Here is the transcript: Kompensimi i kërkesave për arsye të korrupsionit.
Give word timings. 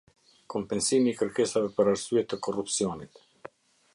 Kompensimi 0.53 1.11
i 1.11 1.17
kërkesave 1.19 1.69
për 1.79 1.91
arsye 1.93 2.25
të 2.33 2.41
korrupsionit. 2.47 3.23